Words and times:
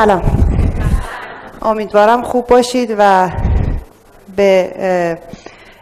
سلام. 0.00 0.22
امیدوارم 1.62 2.22
خوب 2.22 2.46
باشید 2.46 2.94
و 2.98 3.30
به 4.36 4.68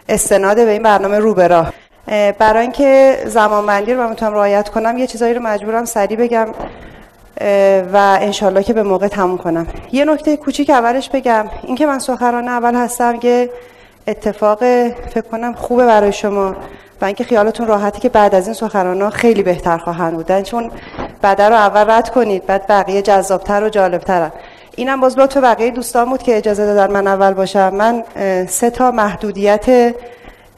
استناد 0.09 0.55
به 0.55 0.71
این 0.71 0.83
برنامه 0.83 1.19
رو 1.19 1.33
براه 1.33 1.73
برای 2.39 2.61
اینکه 2.61 3.17
زمان 3.25 3.65
بندی 3.65 3.93
رو 3.93 4.03
من 4.03 4.09
می‌تونم 4.09 4.33
رعایت 4.33 4.69
کنم 4.69 4.97
یه 4.97 5.07
چیزایی 5.07 5.33
رو 5.33 5.41
مجبورم 5.41 5.85
سریع 5.85 6.17
بگم 6.17 6.47
و 7.93 8.17
انشالله 8.21 8.63
که 8.63 8.73
به 8.73 8.83
موقع 8.83 9.07
تموم 9.07 9.37
کنم. 9.37 9.67
یه 9.91 10.05
نکته 10.05 10.37
کوچیک 10.37 10.69
اولش 10.69 11.09
بگم. 11.09 11.45
اینکه 11.63 11.85
من 11.85 11.99
سخران 11.99 12.47
اول 12.47 12.75
هستم 12.75 13.19
که 13.19 13.49
اتفاق 14.07 14.59
فکر 14.89 15.27
کنم 15.31 15.53
خوبه 15.53 15.85
برای 15.85 16.13
شما 16.13 16.55
و 17.01 17.05
اینکه 17.05 17.23
خیالتون 17.23 17.67
راحتی 17.67 17.99
که 17.99 18.09
بعد 18.09 18.35
از 18.35 18.47
این 18.47 18.53
سخنران‌ها 18.53 19.09
خیلی 19.09 19.43
بهتر 19.43 19.77
خواهند 19.77 20.13
بودن. 20.13 20.43
چون 20.43 20.71
بعد 21.21 21.41
رو 21.41 21.55
اول 21.55 21.89
رد 21.89 22.09
کنید 22.09 22.45
بعد 22.45 22.67
بقیه 22.67 23.01
جذابتر 23.01 23.63
و 23.63 23.69
جالبترن 23.69 24.31
اینم 24.75 25.01
باز 25.01 25.19
لطف 25.19 25.37
بقیه 25.37 25.71
دوستان 25.71 26.09
بود 26.09 26.23
که 26.23 26.37
اجازه 26.37 26.65
دادن 26.65 26.91
من 26.91 27.07
اول 27.07 27.33
باشم. 27.33 27.69
من 27.69 28.03
سه 28.47 28.69
تا 28.69 28.91
محدودیت 28.91 29.95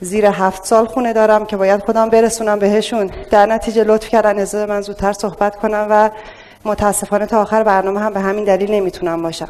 زیر 0.02 0.26
هفت 0.26 0.66
سال 0.66 0.86
خونه 0.86 1.14
دارم 1.14 1.46
که 1.46 1.58
باید 1.58 1.82
خودم 1.82 2.10
برسونم 2.10 2.60
بهشون. 2.60 3.12
در 3.32 3.46
نتیجه 3.46 3.84
لطف 3.84 4.10
کردن 4.10 4.40
از 4.40 4.56
من 4.56 4.82
زودتر 4.82 5.14
صحبت 5.14 5.56
کنم 5.56 5.88
و 5.90 6.10
متاسفانه 6.66 7.26
تا 7.26 7.42
آخر 7.42 7.64
برنامه 7.64 8.00
هم 8.00 8.14
به 8.14 8.20
همین 8.20 8.44
دلیل 8.44 8.72
نمی‌تونم 8.72 9.22
باشم. 9.22 9.50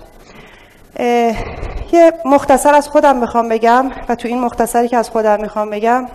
یه 1.92 2.14
مختصر 2.26 2.74
از 2.74 2.88
خودم 2.88 3.18
می‌خوام 3.18 3.50
بگم 3.50 3.92
و 4.10 4.16
تو 4.16 4.28
این 4.28 4.40
مختصری 4.42 4.88
که 4.88 4.98
از 4.98 5.10
خودم 5.10 5.42
می‌خوام 5.42 5.70
بگم 5.70 6.08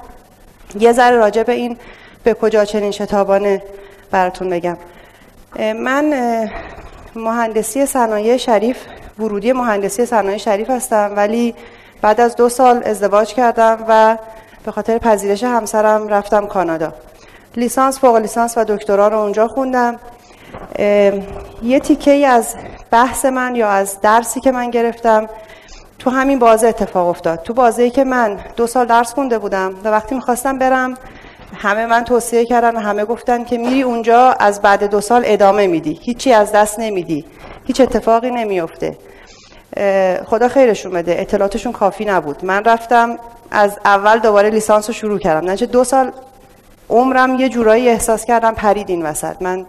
یه 0.81 0.93
ذره 0.93 1.17
راجع 1.17 1.43
به 1.43 1.53
این 1.53 1.77
به 2.25 2.35
کجا 2.35 2.65
چنین 2.65 2.91
شتابانه 2.91 3.63
براتون 4.11 4.51
بگم. 4.51 4.77
من 5.59 6.15
مهندسی 7.15 7.87
صنایع 7.87 8.37
شریف 8.37 8.77
ورودی 9.19 9.53
مهندسی 9.53 10.07
صنایع 10.07 10.37
شریف 10.37 10.71
هستم 10.71 11.13
ولی 11.17 11.55
بعد 12.03 12.21
از 12.21 12.37
دو 12.37 12.49
سال 12.49 12.83
ازدواج 12.85 13.35
کردم 13.35 13.85
و 13.89 14.17
به 14.65 14.73
خاطر 14.73 14.99
پذیرش 14.99 15.45
همسرم 15.45 16.09
رفتم 16.09 16.47
کانادا. 16.47 16.93
لیسانس 17.57 17.99
فوق 17.99 18.17
لیسانس 18.17 18.59
و 18.59 18.65
دکترا 18.65 19.09
رو 19.09 19.19
اونجا 19.19 19.49
خوندم. 19.49 19.99
یه 21.63 21.81
تیکه 21.83 22.11
ای 22.11 22.25
از 22.25 22.55
بحث 22.91 23.25
من 23.25 23.55
یا 23.55 23.69
از 23.69 24.01
درسی 24.01 24.41
که 24.41 24.53
من 24.53 24.71
گرفتم 24.71 25.29
تو 25.99 26.11
همین 26.11 26.39
بازه 26.39 26.69
اتفاق 26.69 27.09
افتاد. 27.09 27.43
تو 27.43 27.55
بازه 27.55 27.91
که 27.91 28.05
من 28.05 28.39
دو 28.57 28.67
سال 28.67 28.87
درس 28.87 29.15
خونده 29.15 29.39
بودم 29.39 29.75
و 29.85 29.89
وقتی 29.89 30.15
می‌خواستم 30.15 30.59
برم 30.59 30.95
همه 31.55 31.87
من 31.87 32.05
توصیه 32.05 32.45
کردن 32.45 32.77
همه 32.77 33.05
گفتن 33.05 33.45
که 33.45 33.59
میری 33.59 33.83
اونجا 33.83 34.31
از 34.41 34.63
بعد 34.63 34.85
دو 34.85 35.01
سال 35.01 35.23
ادامه 35.25 35.67
میدی. 35.67 35.99
هیچی 36.03 36.33
از 36.33 36.53
دست 36.53 36.81
نمیدی. 36.81 37.25
هیچ 37.65 37.81
اتفاقی 37.81 38.31
نمیفته 38.31 38.97
خدا 40.25 40.49
خیرشون 40.49 40.93
بده. 40.93 41.21
اطلاعاتشون 41.21 41.73
کافی 41.73 42.05
نبود. 42.05 42.45
من 42.45 42.65
رفتم 42.65 43.19
از 43.51 43.79
اول 43.85 44.19
دوباره 44.19 44.51
لیسانس 44.51 44.89
رو 44.89 44.95
شروع 44.95 45.19
کردم. 45.19 45.51
نچه 45.51 45.67
دو 45.67 45.85
سال 45.85 46.13
عمرم 46.91 47.35
یه 47.35 47.49
جورایی 47.49 47.89
احساس 47.89 48.25
کردم 48.25 48.55
پرید 48.55 48.91
این 48.91 49.03
وسط. 49.03 49.43
من 49.43 49.67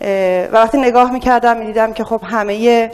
و 0.00 0.52
وقتی 0.52 0.78
نگاه 0.78 1.12
می‌کردم 1.12 1.56
می‌دیدم 1.56 1.92
که 1.92 2.04
خب 2.04 2.20
همه 2.24 2.90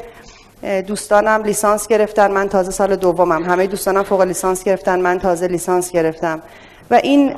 دوستانم 0.86 1.42
لیسانس 1.42 1.88
گرفتن. 1.88 2.30
من 2.30 2.48
تازه 2.48 2.70
سال 2.70 2.96
دومم. 2.96 3.44
همه 3.44 3.66
دوستانم 3.66 4.02
فوق 4.02 4.20
لیسانس 4.20 4.64
گرفتن. 4.64 5.00
من 5.00 5.18
تازه 5.18 5.46
لیسانس 5.46 5.90
گرفتم. 5.90 6.42
و 6.90 6.94
این 6.94 7.34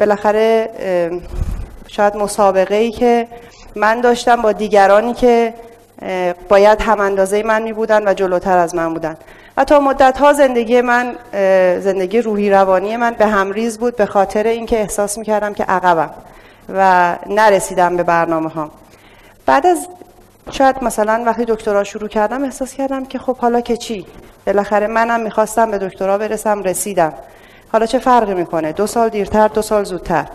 بالاخره 0.00 0.70
شاید 1.88 2.16
مسابقه 2.16 2.74
ای 2.74 2.90
که 2.90 3.28
من 3.76 4.00
داشتم 4.00 4.42
با 4.42 4.52
دیگرانی 4.52 5.14
که 5.14 5.54
باید 6.48 6.80
هم 6.80 7.00
اندازه 7.00 7.42
من 7.42 7.62
می 7.62 7.72
بودن 7.72 8.08
و 8.08 8.14
جلوتر 8.14 8.58
از 8.58 8.74
من 8.74 8.94
بودن. 8.94 9.16
و 9.56 9.64
تا 9.64 9.80
مدت 9.80 10.18
ها 10.18 10.32
زندگی 10.32 10.80
من 10.80 11.16
زندگی 11.80 12.20
روحی 12.20 12.50
روانی 12.50 12.96
من 12.96 13.14
به 13.14 13.26
همریز 13.26 13.78
بود 13.78 13.96
به 13.96 14.06
خاطر 14.06 14.46
اینکه 14.46 14.80
احساس 14.80 15.18
می 15.18 15.24
کردم 15.24 15.54
که 15.54 15.64
عقبم 15.64 16.10
و 16.74 17.16
نرسیدم 17.26 17.96
به 17.96 18.02
برنامه 18.02 18.48
ها 18.48 18.70
بعد 19.46 19.66
از 19.66 19.88
شاید 20.50 20.84
مثلا 20.84 21.22
وقتی 21.26 21.44
دکترا 21.44 21.84
شروع 21.84 22.08
کردم 22.08 22.44
احساس 22.44 22.74
کردم 22.74 23.04
که 23.04 23.18
خب 23.18 23.36
حالا 23.36 23.60
که 23.60 23.76
چی؟ 23.76 24.06
بالاخره 24.46 24.86
منم 24.86 25.20
می‌خواستم 25.20 25.70
به 25.70 25.78
دکترا 25.78 26.18
برسم 26.18 26.62
رسیدم. 26.62 27.12
حالا 27.72 27.86
چه 27.86 27.98
فرقی 27.98 28.34
می‌کنه؟ 28.34 28.72
دو 28.72 28.86
سال 28.86 29.08
دیرتر 29.08 29.48
دو 29.48 29.62
سال 29.62 29.84
زودتر. 29.84 30.26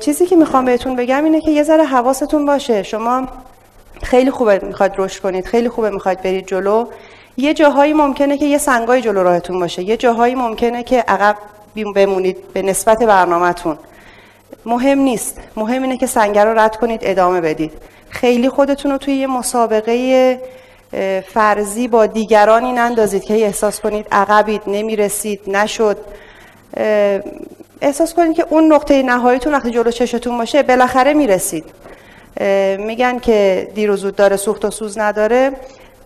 چیزی 0.00 0.26
که 0.26 0.36
می‌خوام 0.36 0.64
بهتون 0.64 0.96
بگم 0.96 1.24
اینه 1.24 1.40
که 1.40 1.50
یه 1.50 1.62
ذره 1.62 1.84
حواستون 1.84 2.46
باشه. 2.46 2.82
شما 2.82 3.28
خیلی 4.02 4.30
خوبه 4.30 4.60
می‌خواد 4.62 4.94
رشد 4.98 5.22
کنید 5.22 5.46
خیلی 5.46 5.68
خوبه 5.68 5.90
می‌خواد 5.90 6.22
برید 6.22 6.46
جلو. 6.46 6.86
یه 7.36 7.54
جاهایی 7.54 7.92
ممکنه 7.92 8.38
که 8.38 8.46
یه 8.46 8.58
سنگای 8.58 9.02
جلو 9.02 9.22
راهتون 9.22 9.60
باشه. 9.60 9.82
یه 9.82 9.96
جاهایی 9.96 10.34
ممکنه 10.34 10.82
که 10.82 11.04
عقب 11.08 11.36
بمونید 11.94 12.52
به 12.52 12.62
نسبت 12.62 13.02
برنامهتون. 13.02 13.78
مهم 14.66 14.98
نیست. 14.98 15.40
مهم 15.56 15.82
اینه 15.82 15.96
که 15.96 16.06
سنگر 16.06 16.46
رو 16.46 16.58
رد 16.58 16.76
کنید 16.76 17.00
ادامه 17.02 17.40
بدید. 17.40 17.72
خیلی 18.10 18.48
خودتون 18.48 18.90
رو 18.90 18.98
توی 18.98 19.14
یه 19.14 19.26
مسابقه 19.26 20.40
فرضی 21.34 21.88
با 21.88 22.06
دیگرانی 22.06 22.72
نندازید 22.72 23.24
که 23.24 23.34
احساس 23.34 23.80
کنید 23.80 24.06
عقبید 24.12 24.62
نمی‌رسید 24.66 25.40
نشد. 25.46 25.96
احساس 27.80 28.14
کنید 28.14 28.36
که 28.36 28.46
اون 28.50 28.72
نقطه 28.72 29.02
نهاییتون 29.02 29.54
وقتی 29.54 29.70
جلو 29.70 29.90
چشتون 29.90 30.38
باشه 30.38 30.62
بالاخره 30.62 31.14
می‌رسید. 31.14 31.64
میگن 32.78 33.18
که 33.18 33.68
دیر 33.74 33.90
و 33.90 33.96
زود 33.96 34.16
داره 34.16 34.36
سوخت 34.36 34.64
و 34.64 34.70
سوز 34.70 34.98
نداره. 34.98 35.52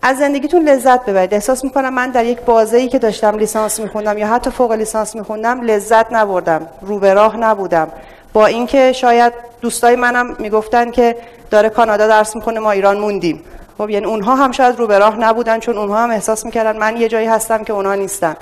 از 0.01 0.17
زندگیتون 0.17 0.69
لذت 0.69 1.05
ببرید. 1.05 1.33
احساس 1.33 1.63
می‌کنم 1.63 1.93
من 1.93 2.09
در 2.11 2.25
یک 2.25 2.41
بازه 2.41 2.77
ای 2.77 2.87
که 2.87 2.99
داشتم 2.99 3.37
لیسانس 3.37 3.79
میخوندم 3.79 4.17
یا 4.17 4.27
حتی 4.27 4.49
فوق 4.49 4.71
لیسانس 4.71 5.15
میخوندم 5.15 5.61
لذت 5.61 6.13
نبردم. 6.13 6.67
رو 6.81 6.99
به 6.99 7.13
راه 7.13 7.37
نبودم. 7.37 7.87
با 8.33 8.45
اینکه 8.45 8.91
شاید 8.91 9.33
دوستای 9.61 9.95
منم 9.95 10.35
می‌گفتن 10.39 10.91
که 10.91 11.15
داره 11.51 11.69
کانادا 11.69 12.07
درس 12.07 12.35
می‌کنه 12.35 12.59
ما 12.59 12.71
ایران 12.71 12.97
موندیم. 12.97 13.41
خب 13.77 13.89
یعنی 13.89 14.05
اونها 14.05 14.35
هم 14.35 14.51
شاید 14.51 14.79
رو 14.79 14.87
به 14.87 14.99
راه 14.99 15.19
نبودن 15.19 15.59
چون 15.59 15.77
اونها 15.77 16.03
هم 16.03 16.09
احساس 16.09 16.45
می‌کردن 16.45 16.77
من 16.77 16.97
یه 16.97 17.07
جایی 17.07 17.27
هستم 17.27 17.63
که 17.63 17.73
اونها 17.73 17.95
نیستن. 17.95 18.35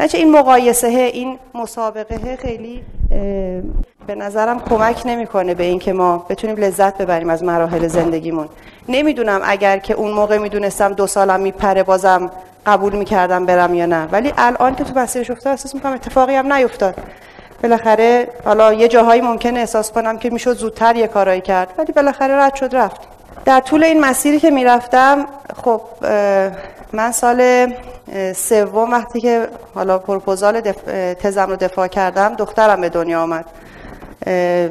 نچه 0.00 0.18
این 0.18 0.30
مقایسه 0.30 0.88
این 0.88 1.38
مسابقه 1.54 2.36
خیلی 2.36 2.82
به 4.06 4.14
نظرم 4.14 4.60
کمک 4.60 5.02
نمی‌کنه 5.04 5.54
به 5.54 5.64
اینکه 5.64 5.92
ما 5.92 6.26
بتونیم 6.28 6.56
لذت 6.56 6.98
ببریم 6.98 7.30
از 7.30 7.44
مراحل 7.44 7.88
زندگیمون. 7.88 8.48
نمی‌دونم 8.88 9.40
اگر 9.44 9.78
که 9.78 9.94
اون 9.94 10.10
موقع 10.10 10.38
می‌دونستم 10.38 10.92
دو 10.92 11.06
سالم 11.06 11.40
میپره 11.40 11.82
بازم 11.82 12.30
قبول 12.66 12.96
می‌کردم 12.96 13.46
برم 13.46 13.74
یا 13.74 13.86
نه. 13.86 14.08
ولی 14.12 14.32
الان 14.38 14.74
که 14.74 14.84
تو 14.84 15.00
مسیرش 15.00 15.30
افتاد 15.30 15.50
احساس 15.50 15.74
می‌کنم 15.74 15.92
اتفاقی 15.92 16.34
هم 16.34 16.52
نیفتاد. 16.52 16.94
بالاخره 17.62 18.28
حالا 18.44 18.72
یه 18.72 18.88
جاهایی 18.88 19.20
ممکنه 19.20 19.60
احساس 19.60 19.92
کنم 19.92 20.18
که 20.18 20.30
می‌شد 20.30 20.56
زودتر 20.56 20.96
یه 20.96 21.06
کارایی 21.06 21.40
کرد 21.40 21.74
ولی 21.78 21.92
بالاخره 21.92 22.34
رد 22.34 22.54
شد 22.54 22.76
رفت. 22.76 23.00
در 23.44 23.60
طول 23.60 23.84
این 23.84 24.00
مسیری 24.00 24.40
که 24.40 24.50
می‌رفتم 24.50 25.26
خب 25.64 25.80
من 26.92 27.12
سال 27.12 27.72
سوم 28.36 28.90
وقتی 28.90 29.20
که 29.20 29.48
حالا 29.74 29.98
پروپوزال 29.98 30.60
تزم 31.14 31.46
رو 31.46 31.56
دفاع 31.56 31.88
کردم 31.88 32.34
دخترم 32.34 32.80
به 32.80 32.88
دنیا 32.88 33.22
آمد. 33.22 33.44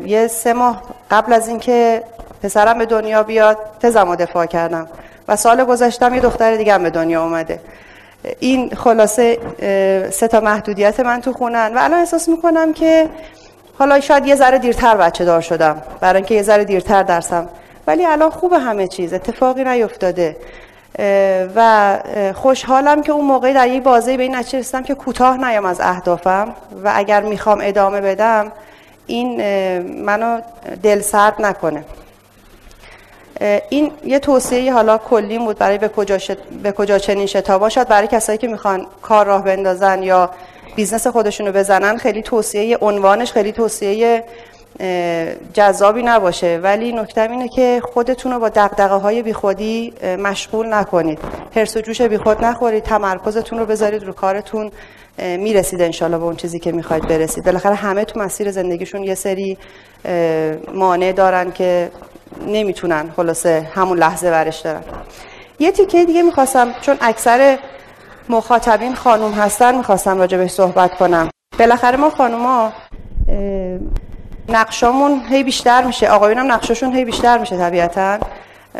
یه 0.05 0.27
سه 0.27 0.53
ماه 0.53 0.83
قبل 1.11 1.33
از 1.33 1.47
اینکه 1.47 2.03
پسرم 2.43 2.77
به 2.77 2.85
دنیا 2.85 3.23
بیاد 3.23 3.57
تزم 3.79 4.09
رو 4.09 4.15
دفاع 4.15 4.45
کردم 4.45 4.87
و 5.27 5.35
سال 5.35 5.63
گذشتم 5.63 6.13
یه 6.13 6.19
دختر 6.19 6.55
دیگه 6.55 6.77
به 6.77 6.89
دنیا 6.89 7.23
اومده. 7.23 7.59
این 8.39 8.75
خلاصه 8.75 9.37
سه 10.11 10.27
تا 10.27 10.39
محدودیت 10.39 10.99
من 10.99 11.21
تو 11.21 11.33
خونن 11.33 11.71
و 11.75 11.77
الان 11.77 11.99
احساس 11.99 12.29
می‌کنم 12.29 12.73
که 12.73 13.09
حالا 13.79 13.99
شاید 13.99 14.27
یه 14.27 14.35
ذره 14.35 14.57
دیرتر 14.57 14.97
بچه 14.97 15.25
دار 15.25 15.41
شدم. 15.41 15.81
برای 15.99 16.17
اینکه 16.17 16.35
یه 16.35 16.43
ذره 16.43 16.63
دیرتر 16.65 17.03
درسم. 17.03 17.49
ولی 17.87 18.05
الان 18.05 18.29
خوب 18.29 18.53
همه 18.53 18.87
چیز 18.87 19.13
اتفاقی 19.13 19.63
نیفتاده. 19.63 20.37
و 21.55 21.99
خوشحالم 22.35 23.01
که 23.01 23.11
اون 23.11 23.25
موقعی 23.25 23.53
در 23.53 23.67
یک 23.67 23.83
بازی 23.83 24.17
به 24.17 24.23
این 24.23 24.35
نتیجه 24.35 24.83
که 24.83 24.95
کوتاه 24.95 25.37
نیام 25.47 25.65
از 25.65 25.81
اهدافم 25.81 26.55
و 26.83 26.91
اگر 26.95 27.21
می‌خوام 27.21 27.59
ادامه 27.63 28.01
بدم 28.01 28.51
این 29.07 29.41
منو 29.81 30.41
دل 30.83 31.01
سرد 31.01 31.35
نکنه. 31.39 31.83
این 33.69 33.91
یه 34.05 34.19
توصیه 34.19 34.73
حالا 34.73 34.97
کلی 34.97 35.39
بود 35.39 35.57
برای 35.57 35.77
به 35.77 35.87
کجا, 35.87 36.17
به 36.63 36.71
کجا 36.71 36.99
چنین 36.99 37.25
شتابان 37.25 37.69
شد 37.69 37.87
برای 37.87 38.07
کسایی 38.07 38.37
که 38.37 38.47
می‌خوان 38.47 38.87
کار 39.01 39.25
راه 39.25 39.43
بندازن 39.43 40.03
یا 40.03 40.29
business 40.75 41.07
خودشونو 41.07 41.51
بزنن 41.51 41.97
خیلی 41.97 42.21
توصیه 42.21 42.77
عنوانش 42.81 43.31
خیلی 43.31 43.51
توصیه 43.51 44.23
جذابی 45.53 46.03
نباشه. 46.03 46.59
ولی 46.63 46.91
نکته 46.91 47.21
اینه 47.21 47.47
که 47.47 47.81
خودتون 47.93 48.31
رو 48.31 48.39
با 48.39 48.49
دغدغه 48.49 48.95
های 48.95 49.21
بیخودی 49.21 49.93
مشغول 50.19 50.73
نکنید. 50.73 51.19
حرص 51.55 51.77
و 51.77 51.81
جوش 51.81 52.01
بیخود 52.01 52.45
نخورید. 52.45 52.83
تمرکزتون 52.83 53.59
رو 53.59 53.65
بذارید 53.65 54.03
رو 54.03 54.13
کارتون. 54.13 54.71
می‌رسید 55.17 55.81
انشالله 55.81 56.17
به 56.17 56.23
اون 56.23 56.35
چیزی 56.35 56.59
که 56.59 56.71
می‌خواید 56.71 57.07
برسید. 57.07 57.45
بالاخره 57.45 57.75
همه 57.75 58.05
تو 58.05 58.19
مسیر 58.19 58.51
زندگیشون 58.51 59.03
یه 59.03 59.15
سری 59.15 59.57
مانع 60.73 61.11
دارن 61.11 61.51
که 61.51 61.91
نمی‌تونن 62.47 63.11
خلاصه 63.15 63.67
همون 63.73 63.97
لحظه 63.97 64.31
ورش 64.31 64.59
دارن. 64.59 64.83
یه 65.59 65.71
تیکه 65.71 66.05
دیگه 66.05 66.21
می‌خواستم 66.21 66.67
چون 66.81 66.97
اکثر 67.01 67.57
مخاطبین 68.29 68.95
خانوم 68.95 69.31
هستن 69.31 69.77
می‌خواستم 69.77 70.17
راجع 70.17 70.47
صحبت 70.47 70.95
کنم. 70.95 71.29
بالاخره 71.59 71.97
ما 71.97 72.09
خانوما 72.09 72.71
نقشامون 74.49 75.21
هی 75.29 75.43
بیشتر 75.43 75.83
میشه. 75.83 76.09
آقایون 76.09 76.37
هم 76.37 76.51
نقشاشون 76.51 76.95
هی 76.95 77.05
بیشتر 77.05 77.37
میشه 77.37 77.57
طبیعتا. 77.57 78.17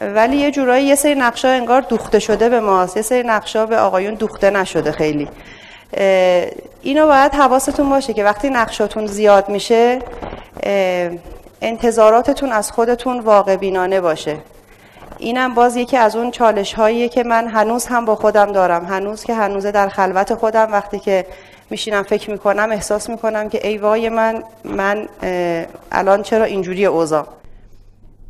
ولی 0.02 0.38
یه 0.38 0.52
جورایی 0.52 0.86
یه 0.86 0.96
سری 0.96 1.16
نقشا 1.16 1.50
انگار 1.50 1.82
دوخته 1.82 2.20
شده 2.20 2.50
به 2.50 2.60
ماست. 2.60 2.98
یه 2.98 3.04
سری 3.04 3.24
نقشا 3.24 3.66
به 3.66 3.78
آقایون 3.78 4.14
دوخته 4.14 4.50
نشده 4.50 4.92
خیلی. 4.92 5.28
اینو 6.82 7.08
باید 7.08 7.36
حواستون 7.36 7.90
باشه 7.90 8.14
که 8.14 8.24
وقتی 8.24 8.50
نقشاتون 8.50 9.06
زیاد 9.06 9.50
میشه 9.50 10.00
انتظاراتتون 11.62 12.52
از 12.52 12.72
خودتون 12.72 13.20
واقع 13.20 13.56
بینانه 13.56 14.02
باشه. 14.02 14.38
اینم 15.18 15.54
باز 15.54 15.76
یکی 15.76 15.98
از 15.98 16.16
اون 16.16 16.32
چالش 16.32 16.74
هاییه 16.74 17.10
که 17.10 17.24
من 17.24 17.48
هنوز 17.48 17.86
هم 17.86 18.06
با 18.06 18.16
خودم 18.16 18.52
دارم. 18.52 18.86
هنوز 18.86 19.24
که 19.24 19.34
هنوز 19.34 19.66
در 19.66 19.90
خلوت 19.90 20.34
خودم 20.34 20.72
وقتی 20.72 21.00
که 21.00 21.26
میشینم 21.70 22.04
فکر 22.04 22.32
می‌کنم 22.32 22.72
احساس 22.72 23.10
می‌کنم 23.10 23.50
که 23.50 23.68
ای 23.68 23.78
وای 23.78 24.10
من 24.10 24.44
من 24.64 25.08
الان 25.92 26.24
چرا 26.24 26.46
اینجوری 26.46 26.86
اوضاع؟ 26.86 27.26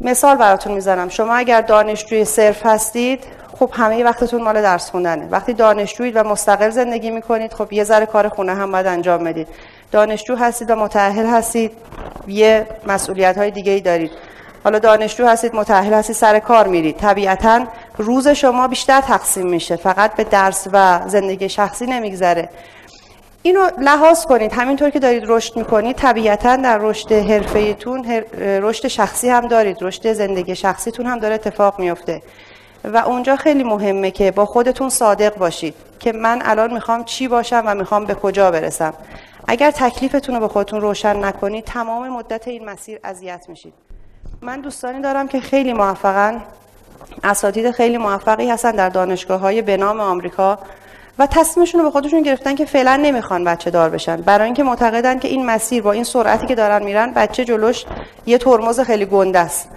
مثال 0.02 0.36
براتون 0.36 0.74
می‌زنم. 0.74 1.10
شما 1.10 1.36
اگر 1.36 1.62
دانشجوی 1.62 2.26
صرف 2.26 2.66
هستید 2.66 3.24
خب 3.60 3.70
همه 3.74 4.04
وقتتون 4.04 4.44
مال 4.44 4.62
درس 4.62 4.92
خوندنه. 4.92 5.28
وقتی 5.32 5.54
دانشجویید 5.54 6.16
و 6.16 6.24
مستقل 6.24 6.70
زندگی 6.70 7.12
می‌کنید 7.12 7.54
خب 7.54 7.74
یه 7.74 7.84
ذره 7.84 8.06
کار 8.06 8.30
خونه 8.30 8.56
هم 8.56 8.72
باید 8.72 8.88
انجام 8.88 9.24
بدید. 9.24 9.48
دانشجو 9.92 10.36
هستید 10.36 10.72
و 10.72 10.76
متأهل 10.76 11.26
هستید 11.26 11.72
یه 12.28 12.68
مسئولیت 12.88 13.38
های 13.38 13.52
دیگه 13.52 13.72
ای 13.72 13.82
دارید. 13.82 14.12
حالا 14.64 14.80
دانشجو 14.80 15.28
هستید 15.28 15.56
متأهل 15.56 15.94
هستید 15.94 16.16
سر 16.16 16.40
کار 16.40 16.68
میرید. 16.68 16.98
طبیعتا 16.98 17.66
روز 17.98 18.28
شما 18.28 18.68
بیشتر 18.68 19.02
تقسیم 19.02 19.48
میشه. 19.48 19.76
فقط 19.76 20.16
به 20.16 20.24
درس 20.24 20.68
و 20.74 21.00
زندگی 21.08 21.50
شخصی 21.50 21.86
نمیگذره. 21.86 22.50
اینو 23.48 23.70
لحاظ 23.78 24.26
کنید. 24.26 24.54
همینطور 24.54 24.90
که 24.90 25.00
دارید 25.00 25.24
رشد 25.26 25.58
می‌کنید 25.58 25.96
طبیعتا 25.96 26.56
در 26.56 26.78
رشد 26.78 27.12
حرفه‌ایتون 27.12 28.06
رشد 28.42 28.88
شخصی 28.88 29.30
هم 29.30 29.48
دارید. 29.48 29.78
رشد 29.82 30.14
زندگی 30.14 30.56
شخصیتون 30.56 31.06
هم 31.06 31.20
داره 31.20 31.36
اتفاق 31.36 31.80
میفته 31.80 32.22
و 32.84 32.98
اونجا 32.98 33.36
خیلی 33.36 33.64
مهمه 33.64 34.12
که 34.12 34.32
با 34.32 34.46
خودتون 34.46 34.90
صادق 34.90 35.38
باشید 35.38 35.76
که 36.00 36.12
من 36.12 36.42
الان 36.46 36.74
می‌خوام 36.74 37.04
چی 37.04 37.28
باشم 37.28 37.64
و 37.66 37.76
می‌خوام 37.76 38.06
به 38.06 38.16
کجا 38.16 38.52
برسم. 38.52 38.94
اگر 39.48 39.72
تکلیفتون 39.72 40.36
رو 40.36 40.42
به 40.42 40.48
خودتون 40.48 40.82
روشن 40.82 41.26
نکنید 41.26 41.64
تمام 41.64 42.10
مدت 42.10 42.48
این 42.48 42.66
مسیر 42.66 43.00
اذیت 43.04 43.46
میشید. 43.50 43.74
من 44.42 44.62
دوستانی 44.62 45.02
دارم 45.02 45.28
که 45.28 45.40
خیلی 45.40 45.74
موفقن. 45.74 46.42
اساتید 47.24 47.72
خیلی 47.72 47.98
موفقی 47.98 48.50
هستن 48.50 48.72
در 48.72 48.90
دانشگاه 48.90 49.40
های 49.40 49.62
به 49.62 49.78
نام 49.78 50.00
آمریکا. 50.00 50.60
و 51.20 51.28
تصمیمشون 51.28 51.82
رو 51.82 51.86
به 51.86 51.92
خودشون 51.92 52.22
گرفتن 52.22 52.56
که 52.56 52.66
فعلا 52.66 52.96
نمی‌خوان 52.96 53.44
بچه 53.44 53.70
دار 53.70 53.90
بشن. 53.90 54.16
برای 54.16 54.46
اینکه 54.46 54.64
معتقدن 54.64 55.20
که 55.20 55.28
این 55.28 55.46
مسیر 55.46 55.84
با 55.84 55.92
این 55.92 56.04
سرعتی 56.04 56.48
که 56.48 56.56
دارن 56.56 56.84
میرن 56.84 57.14
بچه 57.14 57.46
جلوش 57.46 57.86
یه 58.26 58.38
ترمز 58.38 58.80
خیلی 58.80 59.06
گنده 59.06 59.40
است 59.40 59.70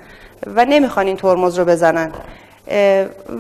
و 0.47 0.65
نمی‌خوان 0.65 1.07
این 1.07 1.17
ترمز 1.17 1.59
رو 1.59 1.65
بزنن. 1.65 2.13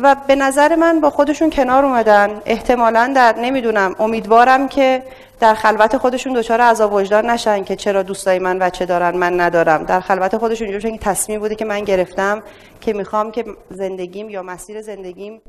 و 0.02 0.16
به 0.26 0.36
نظر 0.36 0.76
من 0.76 1.00
با 1.00 1.10
خودشون 1.10 1.50
کنار 1.50 1.84
اومدن. 1.84 2.30
احتمالا 2.46 3.12
در 3.16 3.34
نمی‌دونم 3.38 3.94
امیدوارم 3.98 4.68
که 4.68 5.02
در 5.40 5.54
خلوت 5.54 5.96
خودشون 5.96 6.32
دچار 6.32 6.60
عذاب 6.60 6.92
وجدان 6.92 7.30
نشن 7.30 7.64
که 7.64 7.76
چرا 7.76 8.02
دوستای 8.02 8.38
من 8.38 8.58
بچه 8.58 8.86
دارن 8.86 9.16
من 9.16 9.40
ندارم. 9.40 9.84
در 9.84 10.00
خلوت 10.00 10.36
خودشون 10.36 10.68
اینجوری 10.68 10.98
که 10.98 11.04
تصمیم 11.04 11.40
بوده 11.40 11.54
که 11.54 11.64
من 11.64 11.80
گرفتم 11.80 12.42
که 12.80 12.92
می‌خوام 12.92 13.30
که 13.30 13.44
زندگیم 13.70 14.30
یا 14.30 14.42
مسیر 14.42 14.82
زندگیم 14.82 15.40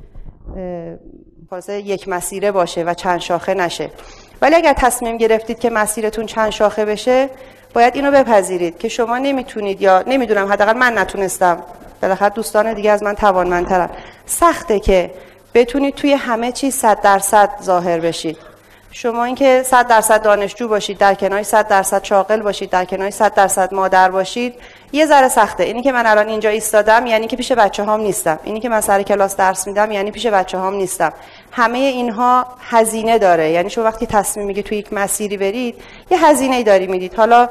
یک 1.69 2.07
مسیره 2.07 2.51
باشه 2.51 2.83
و 2.83 2.94
چند 2.94 3.19
شاخه 3.19 3.53
نشه. 3.53 3.89
ولی 4.42 4.56
اگر 4.56 4.74
تصمیم 4.74 5.18
گرفتید 5.18 5.59
که 5.59 5.69
مسیرتون 5.69 6.25
چند 6.25 6.50
شاخه 6.50 6.86
بشه 6.86 7.30
باید 7.74 7.95
اینو 7.95 8.12
بپذیرید 8.12 8.77
که 8.77 8.89
شما 8.89 9.18
نمی‌تونید 9.18 9.81
یا 9.81 10.03
نمی‌دونم 10.07 10.51
حداقل 10.51 10.74
من 10.74 10.98
نتونستم. 10.98 11.63
بالاخره 12.01 12.30
دوستان 12.30 12.74
دیگه 12.74 12.92
از 12.92 13.03
من 13.03 13.15
توانمندترن. 13.15 13.89
سخته 14.25 14.80
که 14.80 15.12
بتونید 15.53 15.95
توی 15.95 16.13
همه 16.13 16.51
چیز 16.51 16.75
صد 16.75 17.01
درصد 17.01 17.50
ظاهر 17.63 18.00
بشید. 18.00 18.50
شما 18.93 19.23
اینکه 19.23 19.63
100 19.63 19.88
درصد 19.88 20.23
دانشجو 20.23 20.67
باشید 20.67 20.97
در 20.97 21.13
کنار 21.13 21.43
100 21.43 21.67
درصد 21.67 22.03
شاغل 22.03 22.41
باشید 22.41 22.69
در 22.69 22.85
کنار 22.85 23.09
100 23.09 23.33
درصد 23.33 23.73
مادر 23.73 24.11
باشید 24.11 24.55
یه 24.91 25.05
ذره 25.05 25.27
سخته. 25.27 25.63
اینی 25.63 25.81
که 25.81 25.91
من 25.91 26.05
الان 26.05 26.27
اینجا 26.27 26.49
ایستادم 26.49 27.05
یعنی 27.07 27.27
که 27.27 27.38
پیش 27.38 27.51
بچه 27.51 27.83
هام 27.83 28.01
نیستم. 28.01 28.39
اینی 28.43 28.59
که 28.59 28.69
من 28.69 28.81
سر 28.81 29.03
کلاس 29.03 29.35
درس 29.35 29.67
میدم 29.67 29.91
یعنی 29.91 30.11
پیش 30.11 30.27
بچه 30.27 30.57
هام 30.57 30.73
نیستم. 30.73 31.13
همه 31.51 31.77
اینها 31.77 32.45
هزینه 32.69 33.17
داره. 33.17 33.49
یعنی 33.51 33.69
شما 33.69 33.83
وقتی 33.83 34.05
تصمیم 34.05 34.45
میگی 34.45 34.63
توی 34.63 34.77
یک 34.77 34.93
مسیری 34.93 35.38
برید 35.38 35.75
یه 36.11 36.25
هزینه 36.25 36.55
ای 36.55 36.63
داری 36.63 36.88
می‌دید. 36.88 37.13
حالا 37.13 37.49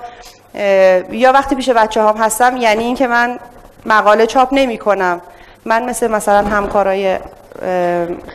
یا 1.10 1.32
وقتی 1.32 1.54
پیش 1.54 1.70
بچه 1.70 2.02
هام 2.02 2.16
هستم 2.16 2.56
یعنی 2.56 2.84
اینکه 2.84 3.06
من 3.06 3.38
مقاله 3.86 4.26
چاپ 4.26 4.48
نمی 4.52 4.78
کنم 4.78 5.20
من 5.64 5.84
مثل 5.84 6.10
مثلا 6.10 6.48
همکارای 6.48 7.18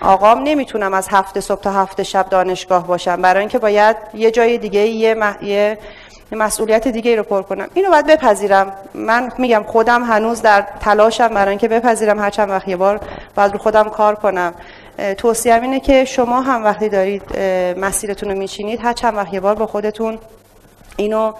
آقام 0.01 0.43
نمی‌تونم 0.43 0.93
از 0.93 1.07
هفته 1.11 1.41
صبح 1.41 1.61
تا 1.61 1.71
هفته 1.71 2.03
شب 2.03 2.29
دانشگاه 2.29 2.87
باشم. 2.87 3.21
برای 3.21 3.39
اینکه 3.39 3.59
باید 3.59 3.95
یه 4.13 4.31
جای 4.31 4.57
دیگه 4.57 4.79
یه, 4.79 5.15
یه 5.41 5.77
مسئولیت 6.31 6.87
دیگه 6.87 7.15
رو 7.15 7.23
پر 7.23 7.41
کنم. 7.41 7.67
اینو 7.73 7.89
باید 7.89 8.07
بپذیرم. 8.07 8.73
من 8.93 9.31
میگم 9.37 9.63
خودم 9.67 10.03
هنوز 10.03 10.41
در 10.41 10.67
تلاشم 10.79 11.27
برای 11.27 11.49
اینکه 11.49 11.67
بپذیرم. 11.67 12.19
هر 12.19 12.29
چند 12.29 12.49
وقت 12.49 12.67
یه 12.67 12.77
بار 12.77 12.99
باید 13.35 13.51
رو 13.51 13.57
خودم 13.57 13.89
کار 13.89 14.15
کنم. 14.15 14.53
توصیه 15.17 15.61
اینه 15.61 15.79
که 15.79 16.05
شما 16.05 16.41
هم 16.41 16.63
وقتی 16.63 16.89
دارید 16.89 17.39
مسیرتون 17.77 18.29
رو 18.29 18.37
میچینید 18.37 18.79
هر 18.83 18.93
چند 18.93 19.17
وقت 19.17 19.33
یه 19.33 19.39
بار 19.39 19.55
با 19.55 19.67
خودتون 19.67 20.19
اینو 20.97 21.33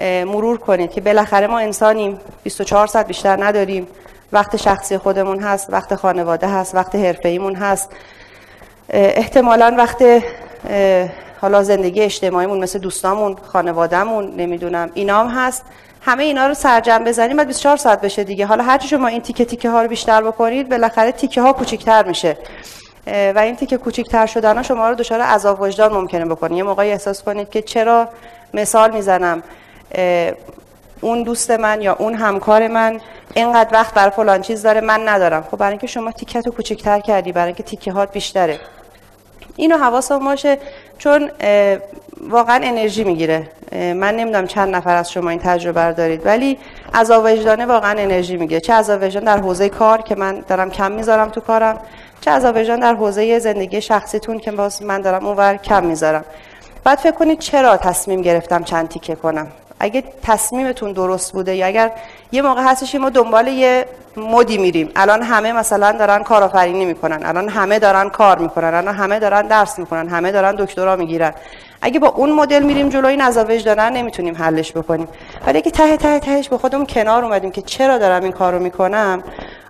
مرور 0.00 0.58
کنید 0.58 0.90
که 0.90 1.00
بالاخره 1.00 1.46
ما 1.46 1.58
انسانیم. 1.58 2.20
24 2.42 2.86
ساعت 2.86 3.06
بیشتر 3.06 3.44
نداریم. 3.44 3.86
وقت 4.32 4.56
شخصی 4.56 4.98
خودمون 4.98 5.40
هست 5.40 5.72
وقت 5.72 5.94
خانواده 5.94 6.48
هست 6.48 6.74
وقت 6.74 6.94
حرفه‌ایمون 6.94 7.54
هست. 7.54 7.90
احتمالا 8.92 9.74
وقت 9.78 10.04
حالا 11.40 11.62
زندگی 11.62 12.02
اجتماعیمون 12.02 12.58
مثل 12.58 12.78
دوستامون 12.78 13.36
خانوادهمون 13.52 14.36
نمی‌دونم 14.36 14.90
اینا 14.94 15.20
هم 15.20 15.28
هست. 15.46 15.64
همه 16.02 16.24
اینا 16.24 16.46
رو 16.46 16.54
سرجم 16.54 17.04
بزنیم 17.04 17.36
بعد 17.36 17.46
24 17.46 17.76
ساعت 17.76 18.00
بشه 18.00 18.24
دیگه. 18.24 18.46
حالا 18.46 18.64
هرچی 18.64 18.88
شما 18.88 19.08
این 19.08 19.20
تیکه 19.20 19.44
تیکه 19.44 19.70
ها 19.70 19.82
رو 19.82 19.88
بیشتر 19.88 20.22
بکنید 20.22 20.68
بالاخره 20.68 21.12
تیکه 21.12 21.40
ها 21.40 21.52
کوچیک‌تر 21.52 22.06
میشه. 22.08 22.36
و 23.06 23.38
این 23.38 23.56
تیکه 23.56 23.76
کوچیک‌تر 23.76 24.26
شدن 24.26 24.56
ها 24.56 24.62
شما 24.62 24.88
رو 24.88 24.94
دچار 24.94 25.20
عذاب 25.20 25.60
وجدان 25.60 25.92
ممکنه 25.92 26.24
بکنه. 26.24 26.56
یه 26.56 26.62
موقعی 26.62 26.90
احساس 26.92 27.22
کنید 27.22 27.50
که 27.50 27.62
چرا 27.62 28.08
مثال 28.54 28.90
می‌زنم. 28.90 29.42
اون 31.00 31.22
دوست 31.22 31.50
من 31.50 31.82
یا 31.82 31.96
اون 31.98 32.14
همکار 32.14 32.68
من 32.68 33.00
اینقدر 33.34 33.68
وقت 33.72 33.94
برای 33.94 34.10
فلان 34.10 34.42
چیز 34.42 34.62
داره 34.62 34.80
من 34.80 35.08
ندارم. 35.08 35.44
خب 35.50 35.56
برای 35.56 35.72
اینکه 35.72 35.86
شما 35.86 36.12
تیکت 36.12 36.46
رو 36.46 36.52
کوچکتر 36.52 37.00
کردی 37.00 37.32
برای 37.32 37.46
اینکه 37.46 37.62
تیکه 37.62 37.92
هات 37.92 38.12
بیشتره. 38.12 38.58
اینو 39.56 39.78
حواسم 39.78 40.18
باشه 40.18 40.58
چون 40.98 41.30
واقعا 42.28 42.60
انرژی 42.62 43.04
می‌گیره. 43.04 43.48
من 43.72 44.16
نمی‌دونم 44.16 44.46
چند 44.46 44.74
نفر 44.74 44.96
از 44.96 45.12
شما 45.12 45.30
این 45.30 45.38
تجربه 45.38 45.80
رو 45.80 45.94
دارید 45.94 46.26
ولی 46.26 46.58
از 46.92 47.10
وجدانه 47.10 47.66
واقعا 47.66 47.90
انرژی 47.90 48.36
می‌گیره. 48.36 48.60
چه 48.60 48.72
از 48.72 48.90
وجدان 48.90 49.24
در 49.24 49.38
حوزه 49.38 49.68
کار 49.68 50.02
که 50.02 50.14
من 50.14 50.44
دارم 50.48 50.70
کم 50.70 50.92
می‌ذارم 50.92 51.28
تو 51.28 51.40
کارم 51.40 51.80
چه 52.20 52.30
از 52.30 52.44
وجدان 52.44 52.80
در 52.80 52.94
حوزه 52.94 53.38
زندگی 53.38 53.80
شخصیتون 53.80 54.38
که 54.38 54.50
باز 54.50 54.82
من 54.82 55.00
دارم 55.00 55.26
اونور 55.26 55.56
کم 55.56 55.84
می‌ذارم. 55.84 56.24
بعد 56.84 56.98
فکر 56.98 57.14
کنید 57.14 57.38
چرا 57.38 57.76
تصمیم 57.76 58.22
گرفتم 58.22 58.62
چند 58.64 58.88
تیکه 58.88 59.14
کنم؟ 59.14 59.46
اگه 59.80 60.04
تصمیمتون 60.22 60.92
درست 60.92 61.32
بوده 61.32 61.56
یا 61.56 61.66
اگر 61.66 61.90
یه 62.32 62.42
موقع 62.42 62.62
هستش 62.62 62.94
ما 62.94 63.10
دنبال 63.10 63.48
یه 63.48 63.86
مدی 64.16 64.58
میریم. 64.58 64.90
الان 64.96 65.22
همه 65.22 65.52
مثلا 65.52 65.92
دارن 65.92 66.22
کارآفرینی 66.22 66.84
می‌کنن. 66.84 67.26
الان 67.26 67.48
همه 67.48 67.78
دارن 67.78 68.08
کار 68.08 68.38
می‌کنن. 68.38 68.74
الان 68.74 68.94
همه 68.94 69.18
دارن 69.18 69.46
درس 69.46 69.78
می‌کنن 69.78 70.08
همه 70.08 70.32
دارن 70.32 70.54
دکترا 70.54 70.96
می‌گیرن. 70.96 71.32
اگه 71.82 72.00
با 72.00 72.08
اون 72.08 72.32
مدل 72.32 72.62
میریم 72.62 72.88
جلوی 72.88 73.10
این 73.10 73.20
عذاب 73.20 73.50
نمی‌تونیم 73.50 74.36
حلش 74.36 74.72
بکنیم. 74.72 75.08
ولی 75.46 75.58
اگه 75.58 75.70
ته 75.70 75.96
ته 75.96 76.18
تهش 76.18 76.48
به 76.48 76.58
خودمون 76.58 76.86
کنار 76.86 77.24
اومدیم 77.24 77.50
که 77.50 77.62
چرا 77.62 77.98
دارم 77.98 78.22
این 78.22 78.32
کارو 78.32 78.58
می‌کنم 78.58 79.22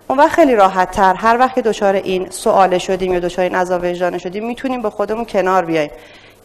اون 0.07 0.19
وقت 0.19 0.31
خیلی 0.31 0.55
راحت 0.55 0.91
تر 0.91 1.13
هر 1.13 1.37
وقت 1.39 1.55
که 1.55 1.61
دچار 1.61 1.95
این 1.95 2.27
سواله 2.29 2.77
شدیم 2.77 3.13
یا 3.13 3.19
دچار 3.19 3.43
این 3.43 3.55
عذاب 3.55 4.17
شدیم 4.17 4.47
می‌تونیم 4.47 4.81
به 4.81 4.89
خودمون 4.89 5.25
کنار 5.25 5.65
بیایم. 5.65 5.91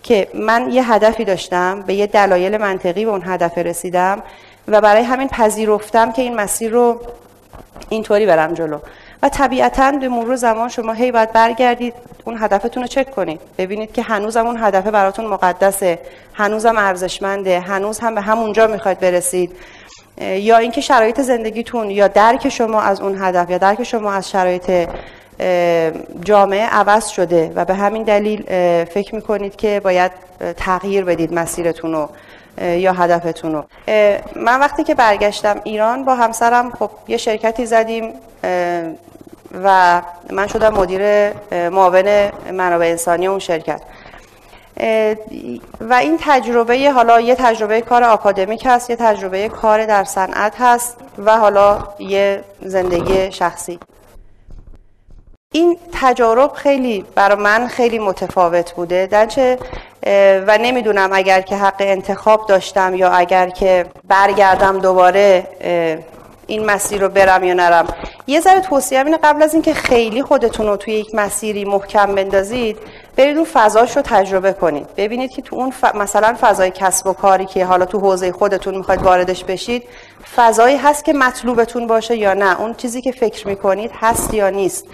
که 0.07 0.29
من 0.35 0.71
یه 0.71 0.93
هدفی 0.93 1.25
داشتم 1.25 1.83
به 1.83 1.95
یه 1.95 2.07
دلایل 2.07 2.57
منطقی 2.57 3.05
به 3.05 3.11
اون 3.11 3.23
هدف 3.25 3.59
رسیدم 3.59 4.23
و 4.69 4.81
برای 4.81 5.03
همین 5.03 5.29
پذیرفتم 5.29 6.13
که 6.13 6.23
این 6.23 6.35
مسیر 6.35 6.73
رو 6.73 7.01
اینطوری 7.89 8.27
برم 8.27 8.55
جلو. 8.55 8.79
و 9.23 9.29
طبیعتا 9.29 9.93
به 9.93 10.09
مرور 10.09 10.37
زمان 10.37 10.69
شما 10.69 10.93
هی 10.93 11.13
باید 11.13 11.33
برگردید 11.33 11.95
اون 12.25 12.37
هدفتون 12.41 12.83
رو 12.83 12.89
چک 12.89 13.11
کنید. 13.11 13.41
ببینید 13.59 13.93
که 13.93 14.03
هنوزم 14.03 14.47
اون 14.47 14.57
هدف 14.61 14.87
براتون 14.87 15.27
مقدسه 15.27 15.99
هنوزم 16.35 16.79
ارزشمنده 16.79 17.61
هنوز 17.61 17.99
هم 17.99 18.15
به 18.15 18.21
همونجا 18.21 18.67
می‌خواید 18.67 19.01
برسید. 19.01 19.53
یا 20.21 20.57
اینکه 20.57 20.81
شرایط 20.81 21.21
زندگیتون 21.21 21.91
یا 21.91 22.09
درک 22.09 22.49
شما 22.49 22.81
از 22.81 23.01
اون 23.01 23.23
هدف 23.23 23.51
یا 23.51 23.59
درک 23.59 23.83
شما 23.83 24.13
از 24.13 24.31
شرایط 24.31 24.89
جامعه 26.25 26.67
عوض 26.67 27.07
شده 27.09 27.53
و 27.55 27.65
به 27.65 27.75
همین 27.75 28.03
دلیل 28.03 28.43
فکر 28.85 29.15
می‌کنید 29.15 29.57
که 29.57 29.81
باید 29.85 30.13
تغییر 30.57 31.05
بدید 31.05 31.33
مسیرتون 31.35 31.93
رو 31.93 32.09
یا 32.63 32.93
هدفتون 32.93 33.53
رو. 33.53 33.65
من 34.37 34.61
وقتی 34.61 34.85
که 34.85 34.95
برگشتم 34.95 35.61
ایران 35.65 36.05
با 36.05 36.15
همسرم 36.15 36.71
خب 36.71 36.91
یه 37.09 37.17
شرکتی 37.17 37.67
زدیم 37.67 38.13
و 39.65 40.03
من 40.31 40.47
شدم 40.47 40.75
مدیر 40.75 41.31
معاون 41.69 42.31
منابع 42.53 42.87
انسانی 42.87 43.27
اون 43.27 43.39
شرکت. 43.39 43.81
و 45.81 45.95
این 45.95 46.19
تجربه 46.21 46.91
حالا 46.91 47.21
یه 47.21 47.35
تجربه 47.35 47.81
کار 47.81 48.05
آکادمیک 48.05 48.63
هست 48.67 48.91
یه 48.91 48.97
تجربه 48.97 49.49
کار 49.49 49.87
در 49.87 50.05
صنعت 50.05 50.55
هست 50.59 50.97
و 51.19 51.37
حالا 51.37 51.79
یه 51.99 52.45
زندگی 52.63 53.33
شخصی. 53.33 53.79
این 55.57 55.79
تجارب 55.93 56.53
خیلی 56.53 57.05
برای 57.15 57.37
من 57.37 57.67
خیلی 57.67 57.99
متفاوت 57.99 58.73
بوده. 58.73 59.07
درچه 59.07 59.59
و 60.47 60.59
نمی‌دونم 60.61 61.11
اگر 61.13 61.41
که 61.41 61.57
حق 61.57 61.77
انتخاب 61.79 62.47
داشتم 62.47 62.95
یا 62.95 63.11
اگر 63.11 63.49
که 63.51 63.87
برگردم 64.09 64.79
دوباره 64.79 65.47
این 66.47 66.65
مسیر 66.65 67.01
رو 67.01 67.09
برم 67.09 67.45
یا 67.45 67.55
نرم. 67.55 67.87
یه 68.27 68.41
ذره 68.41 68.61
توصیه 68.61 68.99
اینه 68.99 69.19
قبل 69.23 69.43
از 69.43 69.55
اینکه 69.55 69.75
خیلی 69.75 70.23
خودتون 70.23 70.67
رو 70.67 70.77
توی 70.77 70.95
یک 70.95 71.15
مسیری 71.15 71.65
محکم 71.65 72.15
بندازید 72.15 72.79
برید 73.17 73.37
اون 73.37 73.47
فضاش 73.53 73.97
رو 73.97 74.03
تجربه 74.03 74.53
کنید. 74.53 74.87
ببینید 74.97 75.31
که 75.31 75.43
تو 75.43 75.57
اون 75.57 75.73
مثلا 75.95 76.37
فضای 76.41 76.71
کسب 76.71 77.07
و 77.07 77.13
کاری 77.13 77.47
که 77.47 77.65
حالا 77.65 77.85
تو 77.85 77.99
حوزه 78.01 78.33
خودتون 78.33 78.75
می‌خواید 78.75 79.03
واردش 79.03 79.45
بشید 79.45 79.83
فضایی 80.37 80.77
هست 80.77 81.05
که 81.05 81.13
مطلوبتون 81.13 81.87
باشه 81.87 82.17
یا 82.17 82.35
نه. 82.35 82.61
اون 82.61 82.75
چیزی 82.75 83.03
که 83.03 83.13
فکر 83.13 83.49
می‌کنید 83.49 83.91
هست 84.01 84.35
یا 84.35 84.51
نیست. 84.51 84.85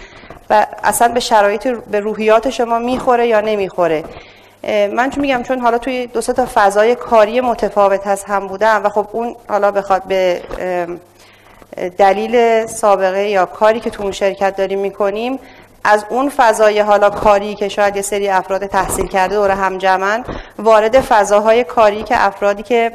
و 0.49 0.67
اصلا 0.83 1.07
به 1.07 1.19
شرایط 1.19 1.67
به 1.67 1.99
روحیات 1.99 2.49
شما 2.49 2.79
می‌خوره 2.79 3.27
یا 3.27 3.41
نمی‌خوره. 3.41 4.03
من 4.67 5.09
چون 5.09 5.21
میگم 5.21 5.43
چون 5.43 5.59
حالا 5.59 5.77
توی 5.77 6.07
دو 6.07 6.21
تا 6.21 6.47
فضای 6.53 6.95
کاری 6.95 7.41
متفاوت 7.41 8.07
هست 8.07 8.29
هم 8.29 8.47
بودم 8.47 8.81
و 8.83 8.89
خب 8.89 9.07
اون 9.11 9.35
حالا 9.49 9.71
بخواد 9.71 10.03
به 10.03 10.41
دلیل 11.97 12.65
سابقه 12.65 13.29
یا 13.29 13.45
کاری 13.45 13.79
که 13.79 13.89
تو 13.89 14.03
اون 14.03 14.11
شرکت 14.11 14.55
داریم 14.55 14.79
می‌کنیم 14.79 15.39
از 15.83 16.05
اون 16.09 16.29
فضای 16.29 16.79
حالا 16.79 17.09
کاری 17.09 17.55
که 17.55 17.69
شاید 17.69 17.95
یه 17.95 18.01
سری 18.01 18.29
افراد 18.29 18.65
تحصیل 18.65 19.07
کرده 19.07 19.35
دور 19.35 19.51
هم 19.51 19.77
جمعن 19.77 20.23
وارد 20.59 21.01
فضاهای 21.01 21.63
کاری 21.63 22.03
که 22.03 22.25
افرادی 22.25 22.63
که 22.63 22.91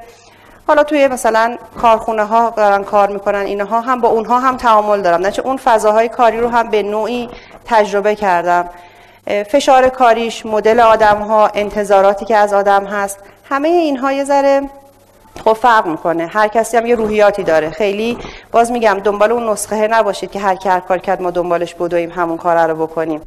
حالا 0.68 0.82
توی 0.82 1.08
مثلا 1.08 1.56
کارخونه 1.82 2.25
ها 2.25 2.52
دارن 2.56 2.84
کار 2.84 3.08
می‌کنن 3.08 3.38
اینها 3.38 3.80
هم 3.80 4.00
با 4.00 4.08
اونها 4.08 4.38
هم 4.38 4.56
تعامل 4.56 5.02
دارم. 5.02 5.26
نچه 5.26 5.42
اون 5.42 5.56
فضاهای 5.56 6.08
کاری 6.08 6.40
رو 6.40 6.48
هم 6.48 6.70
به 6.70 6.82
نوعی 6.82 7.28
تجربه 7.64 8.14
کردم. 8.14 8.68
فشار 9.26 9.88
کاریش 9.88 10.46
مدل 10.46 10.80
آدم 10.80 11.18
ها 11.18 11.50
انتظاراتی 11.54 12.25
که 12.25 12.37
از 12.37 12.52
آدم 12.52 12.84
هست 12.84 13.18
همه 13.50 13.68
اینها 13.68 14.12
یه 14.12 14.25
ذره 14.25 14.62
خب 15.44 15.52
فرق 15.52 15.87
می‌کنه. 15.87 16.26
هر 16.26 16.48
کسی 16.48 16.76
هم 16.76 16.87
یه 16.87 16.94
روحیاتی 16.94 17.42
داره. 17.42 17.70
خیلی 17.70 18.18
باز 18.52 18.72
میگم 18.72 19.00
دنبال 19.04 19.32
اون 19.32 19.48
نسخه 19.48 19.88
نباشید 19.88 20.30
که 20.30 20.40
هر 20.40 20.80
کار 20.80 20.98
کرد 20.98 21.22
ما 21.22 21.30
دنبالش 21.30 21.75
بدویم 21.75 22.10
همون 22.10 22.37
کار 22.37 22.66
رو 22.66 22.87
بکنیم. 22.87 23.20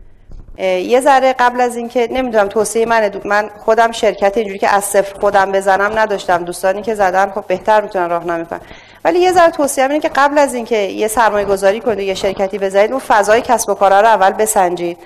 یه 0.58 1.01
ذره 1.01 1.34
قبل 1.34 1.62
از 1.62 1.75
اینکه 1.75 2.08
نمی‌دونم 2.12 2.48
توصیه 2.48 2.86
منه. 2.86 3.12
من 3.25 3.50
خودم 3.65 3.91
شرکت 3.91 4.38
اینجوری 4.38 4.60
که 4.60 4.70
از 4.70 4.84
صفر 4.84 5.20
خودم 5.20 5.51
بزنم 5.51 6.00
نداشتم. 6.00 6.43
دوستانی 6.43 6.81
که 6.81 6.96
زدن 6.96 7.31
خب 7.31 7.46
بهتر 7.48 7.81
می‌تونن 7.81 8.10
راهنمایی 8.10 8.46
کنن. 8.46 8.62
ولی 9.05 9.20
یه 9.20 9.31
ذره 9.31 9.51
توصیه 9.51 9.84
اینه 9.84 10.00
که 10.00 10.10
قبل 10.15 10.38
از 10.38 10.53
اینکه 10.53 10.77
یه 10.77 11.08
سرمایه 11.08 11.46
گذاری 11.46 11.79
کنید 11.79 12.00
یه 12.00 12.13
شرکتی 12.13 12.58
بزنید 12.58 12.91
اون 12.91 13.00
فضای 13.00 13.41
کسب 13.41 13.70
و 13.70 13.74
کارا 13.74 14.01
رو 14.01 14.08
اول 14.08 14.31
بسنجید. 14.31 14.98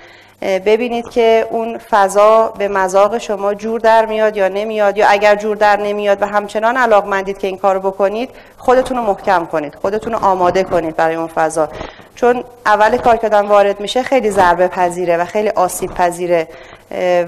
ببینید 0.42 1.08
که 1.08 1.46
اون 1.50 1.78
فضا 1.78 2.54
به 2.58 2.68
مذاق 2.68 3.18
شما 3.18 3.54
جور 3.54 3.80
در 3.80 4.06
میاد 4.06 4.36
یا 4.36 4.48
نمیاد 4.48 4.96
یا 4.96 5.08
اگر 5.08 5.34
جور 5.34 5.56
در 5.56 5.76
نمیاد 5.76 6.22
و 6.22 6.26
همچنان 6.26 6.76
علاقمندید 6.76 7.38
که 7.38 7.46
این 7.46 7.58
کارو 7.58 7.80
بکنید 7.80 8.30
خودتون 8.58 8.96
رو 8.96 9.02
محکم 9.02 9.46
کنید 9.46 9.74
خودتون 9.74 10.12
رو 10.12 10.18
آماده 10.24 10.64
کنید 10.64 10.96
برای 10.96 11.14
اون 11.14 11.26
فضا. 11.26 11.68
چون 12.14 12.44
اول 12.66 12.96
کار 12.96 13.16
که 13.16 13.28
وارد 13.28 13.80
میشه 13.80 14.02
خیلی 14.02 14.30
ضربه 14.30 14.68
پذیره 14.68 15.16
و 15.16 15.24
خیلی 15.24 15.48
آسیب 15.48 15.94
پذیره 15.94 16.48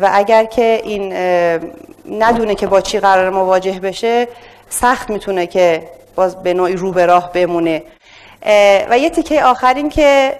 و 0.00 0.10
اگر 0.12 0.44
که 0.44 0.80
این 0.84 1.12
ندونه 2.10 2.54
که 2.54 2.66
با 2.66 2.80
چی 2.80 3.00
قرار 3.00 3.30
مواجه 3.30 3.80
بشه 3.80 4.28
سخت 4.68 5.10
می‌تونه 5.10 5.46
که 5.46 5.88
باز 6.14 6.42
به 6.42 6.54
نوعی 6.54 6.76
رو 6.76 6.92
به 6.92 7.06
راه 7.06 7.32
بمونه. 7.32 7.82
و 8.90 8.98
یه 8.98 9.10
تیکه 9.10 9.44
آخر 9.44 9.74
این 9.74 9.88
که 9.88 10.36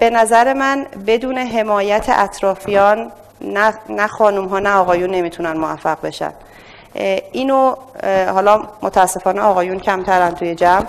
به 0.00 0.10
نظر 0.10 0.52
من 0.52 0.86
بدون 1.06 1.38
حمایت 1.38 2.04
اطرافیان 2.08 3.12
نه, 3.40 3.74
نه 3.88 4.06
خانوم 4.06 4.44
ها 4.44 4.58
نه 4.58 4.70
آقایون 4.70 5.10
نمی‌تونن 5.10 5.52
موفق 5.52 5.98
بشن. 6.02 6.32
اینو 7.32 7.74
حالا 8.04 8.62
متاسفانه 8.82 9.40
آقایون 9.40 9.78
کمترن 9.78 10.30
توی 10.30 10.54
جمع. 10.54 10.84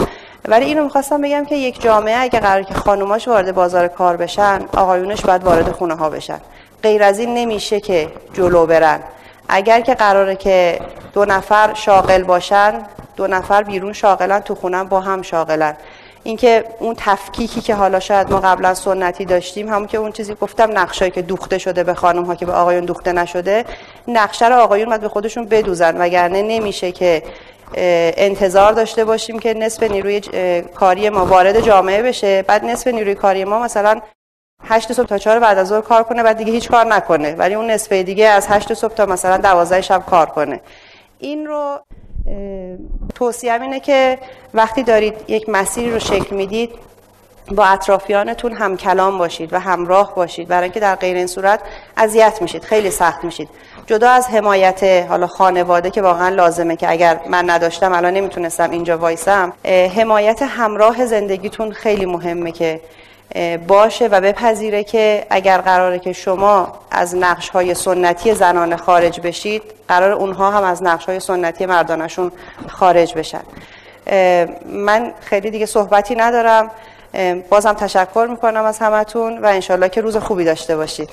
ولی 0.46 0.66
اینو 0.66 0.84
می‌خواستم 0.84 1.22
بگم 1.22 1.46
که 1.46 1.56
یک 1.56 1.82
جامعه 1.82 2.18
اگه 2.18 2.40
قرار 2.40 2.64
که 2.64 2.74
خانوماش 2.74 3.28
وارد 3.28 3.56
بازار 3.56 3.88
کار 3.88 4.18
بشن 4.18 4.62
آقایونش 4.78 5.22
باید 5.22 5.44
وارد 5.44 5.72
خونه 5.72 5.96
ها 5.96 6.10
بشن. 6.10 6.42
غیر 6.84 7.04
از 7.04 7.20
این 7.20 7.34
نمیشه 7.34 7.80
که 7.80 8.08
جلو 8.34 8.66
برن. 8.66 9.00
اگر 9.50 9.82
که 9.82 9.94
قراره 9.94 10.36
که 10.36 10.80
دو 11.14 11.26
نفر 11.26 11.74
شاغل 11.74 12.24
باشن 12.24 12.74
دو 13.16 13.28
نفر 13.28 13.64
بیرون 13.64 13.94
شاغلن 13.94 14.40
تو 14.40 14.56
خونم 14.56 14.88
با 14.88 15.00
هم 15.00 15.22
شاغلن. 15.22 15.76
اینکه 16.28 16.64
اون 16.80 16.96
تفکیکی 16.98 17.62
که 17.62 17.76
حالا 17.76 18.00
شاید 18.00 18.32
ما 18.32 18.40
قبلا 18.40 18.74
سنتی 18.74 19.26
داشتیم 19.26 19.70
همون 19.70 19.88
که 19.88 19.98
اون 19.98 20.12
چیزی 20.12 20.36
گفتم 20.36 20.78
نقشایی 20.78 21.12
که 21.12 21.22
دوخته 21.22 21.58
شده 21.58 21.84
به 21.84 21.94
خانم 21.94 22.24
ها 22.24 22.36
که 22.36 22.46
به 22.46 22.52
آقایون 22.52 22.86
دوخته 22.86 23.12
نشده 23.12 23.66
نقشه 24.08 24.48
رو 24.48 24.56
آقایون 24.56 24.90
باید 24.90 25.02
به 25.02 25.10
خودشون 25.10 25.46
بدوزن. 25.46 25.98
وگرنه 25.98 26.42
نمیشه 26.42 26.92
که 26.92 27.24
انتظار 28.18 28.72
داشته 28.74 29.06
باشیم 29.06 29.40
که 29.40 29.54
نصف 29.54 29.84
نیروی 29.84 30.22
کاری 30.76 31.10
ما 31.10 31.26
وارد 31.26 31.62
جامعه 31.62 32.02
بشه. 32.04 32.42
بعد 32.42 32.66
نصف 32.66 32.88
نیروی 32.88 33.16
کاری 33.16 33.46
ما 33.46 33.60
مثلا 33.60 34.02
هشت 34.64 34.94
صبح 34.94 35.08
تا 35.08 35.18
چهار 35.18 35.40
بعد 35.40 35.58
از 35.58 35.68
ظهر 35.68 35.82
کار 35.82 36.04
کنه 36.04 36.24
بعد 36.24 36.38
دیگه 36.38 36.52
هیچ 36.52 36.70
کار 36.70 36.86
نکنه. 36.86 37.36
ولی 37.36 37.56
اون 37.56 37.72
نصف 37.72 37.92
دیگه 37.92 38.26
از 38.26 38.48
هشت 38.48 38.74
صبح 38.74 38.94
تا 38.94 39.06
مثلا 39.06 39.38
دوازده 39.38 39.82
شب 39.82 40.04
کار 40.10 40.26
کنه. 40.26 40.62
این 41.20 41.46
رو 41.46 41.80
توصیه 43.16 43.62
اینه 43.62 43.80
که 43.80 44.18
وقتی 44.54 44.84
دارید 44.84 45.16
یک 45.28 45.50
مسیری 45.50 45.92
رو 45.92 46.00
شکل 46.00 46.36
می‌دید 46.36 46.70
با 47.52 47.66
اطرافیانتون 47.66 48.54
هم 48.54 48.78
کلام 48.78 49.18
باشید 49.18 49.54
و 49.54 49.60
همراه 49.60 50.16
باشید. 50.16 50.48
برای 50.48 50.64
اینکه 50.64 50.80
در 50.80 50.96
غیر 50.96 51.18
این 51.18 51.28
صورت 51.28 51.60
اذیت 51.98 52.42
میشید 52.42 52.64
خیلی 52.64 52.92
سخت 52.92 53.24
میشید. 53.24 53.50
جدا 53.86 54.10
از 54.10 54.28
حمایت 54.28 54.84
حالا 55.10 55.28
خانواده 55.28 55.92
که 55.92 56.02
واقعا 56.02 56.30
لازمه 56.30 56.76
که 56.76 56.92
اگر 56.92 57.20
من 57.30 57.50
نداشتم 57.50 57.94
الان 57.94 58.14
نمی‌تونستم 58.14 58.72
اینجا 58.72 58.98
وایسم 58.98 59.54
حمایت 59.96 60.42
همراه 60.42 61.06
زندگیتون 61.06 61.72
خیلی 61.72 62.06
مهمه 62.06 62.52
که 62.52 62.82
باشه 63.68 64.08
و 64.08 64.22
بپذیره 64.22 64.84
که 64.84 65.28
اگر 65.30 65.58
قراره 65.58 66.00
که 66.00 66.14
شما 66.14 66.80
از 66.92 67.16
نقش 67.16 67.50
های 67.50 67.74
سنتی 67.74 68.34
زنان 68.34 68.76
خارج 68.76 69.20
بشید 69.20 69.64
قرار 69.88 70.12
اونها 70.12 70.52
هم 70.52 70.64
از 70.64 70.84
نقش 70.84 71.06
های 71.06 71.20
سنتی 71.20 71.66
مردانشون 71.66 72.32
خارج 72.68 73.14
بشن. 73.14 73.42
من 74.66 75.14
خیلی 75.22 75.52
دیگه 75.52 75.66
صحبتی 75.66 76.16
ندارم. 76.16 76.72
بازم 77.50 77.74
تشکر 77.74 78.28
می‌کنم 78.30 78.66
از 78.66 78.80
همتون 78.80 79.38
و 79.38 79.46
انشالله 79.46 79.90
که 79.90 80.02
روز 80.02 80.18
خوبی 80.18 80.44
داشته 80.44 80.78
باشید. 80.78 81.10